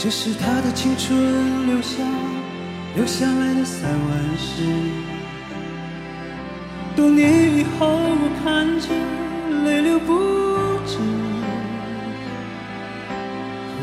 [0.00, 1.96] 这是他的青春留下
[2.94, 4.62] 留下来的散文诗。
[6.94, 8.88] 多年以后，我看着
[9.64, 10.14] 泪流不
[10.86, 10.98] 止。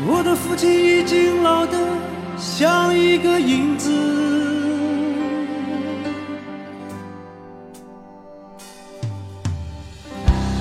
[0.06, 1.78] 我的父亲已经老得
[2.38, 3.90] 像一个影子。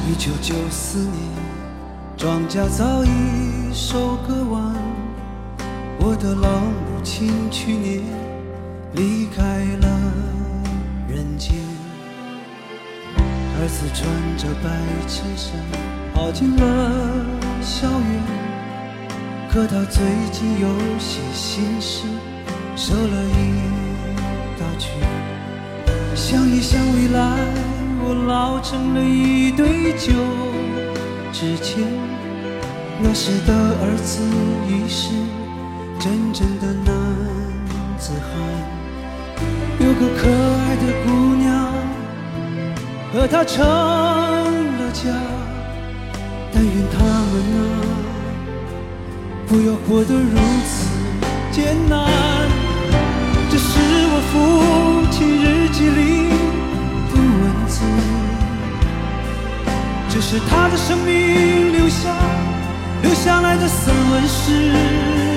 [0.09, 1.13] 一九九四年，
[2.17, 4.84] 庄稼早已收割完。
[6.07, 7.99] 我的老母亲去年
[8.93, 9.41] 离开
[9.81, 9.87] 了
[11.07, 11.55] 人间，
[13.57, 14.05] 儿子穿
[14.37, 14.69] 着白
[15.07, 15.59] 衬衫
[16.13, 16.61] 跑进了
[17.59, 18.21] 校园。
[19.49, 22.05] 可他最近有些心事，
[22.75, 23.57] 瘦了一
[24.59, 24.93] 大圈。
[26.13, 27.35] 想一想未来，
[28.03, 30.13] 我老成了一堆旧
[31.33, 31.83] 纸钱。
[33.01, 34.21] 那时的儿子
[34.69, 35.09] 已是
[36.05, 36.93] 真正的男
[37.97, 38.29] 子汉，
[39.79, 41.73] 有个可爱的姑娘，
[43.11, 45.09] 和他成了家。
[46.53, 47.59] 但愿他们啊，
[49.47, 50.85] 不要活得如此
[51.51, 52.07] 艰难。
[53.49, 53.71] 这是
[54.07, 54.33] 我父
[55.09, 56.29] 亲日记里
[57.09, 57.81] 的文字，
[60.07, 62.15] 这是他的生命留下
[63.01, 65.33] 留下来的散文诗。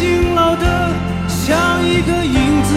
[0.00, 0.94] 经老得
[1.26, 2.74] 像一个影子。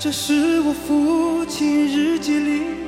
[0.00, 2.87] 这是我父亲日记里